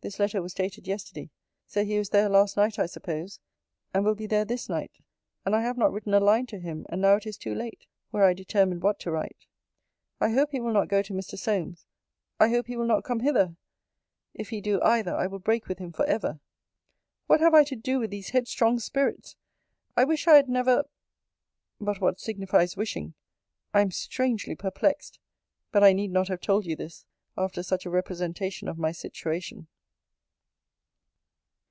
[0.00, 1.28] This letter was dated yesterday:
[1.66, 3.40] so he was there last night, I suppose;
[3.92, 4.92] and will be there this night;
[5.44, 7.88] and I have not written a line to him: and now it is too late,
[8.12, 9.46] were I determined what to write.
[10.20, 11.36] I hope he will not go to Mr.
[11.36, 11.84] Solmes.
[12.38, 13.56] I hope he will not come hither.
[14.34, 16.38] If he do either, I will break with him for ever.
[17.26, 19.34] What have I to do with these headstrong spirits?
[19.96, 20.84] I wish I had never
[21.80, 23.14] but what signifies wishing?
[23.74, 25.18] I am strangely perplexed:
[25.72, 27.04] but I need not have told you this,
[27.36, 29.66] after such a representation of my situation.